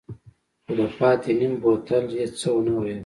خو 0.63 0.71
د 0.77 0.79
پاتې 0.97 1.31
نيم 1.39 1.53
بوتل 1.61 2.05
يې 2.17 2.25
څه 2.39 2.47
ونه 2.53 2.73
ويل. 2.79 2.99